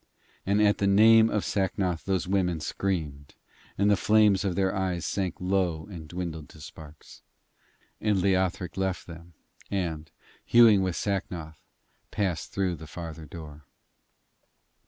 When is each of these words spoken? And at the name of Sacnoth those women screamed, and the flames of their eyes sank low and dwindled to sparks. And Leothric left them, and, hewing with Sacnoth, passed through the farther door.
And 0.47 0.59
at 0.63 0.79
the 0.79 0.87
name 0.87 1.29
of 1.29 1.43
Sacnoth 1.45 2.05
those 2.05 2.27
women 2.27 2.59
screamed, 2.59 3.35
and 3.77 3.87
the 3.91 3.95
flames 3.95 4.43
of 4.43 4.55
their 4.55 4.73
eyes 4.75 5.05
sank 5.05 5.35
low 5.39 5.85
and 5.91 6.07
dwindled 6.07 6.49
to 6.49 6.59
sparks. 6.59 7.21
And 8.01 8.17
Leothric 8.17 8.77
left 8.77 9.05
them, 9.05 9.33
and, 9.69 10.09
hewing 10.43 10.81
with 10.81 10.95
Sacnoth, 10.95 11.61
passed 12.09 12.51
through 12.51 12.77
the 12.77 12.87
farther 12.87 13.27
door. 13.27 13.65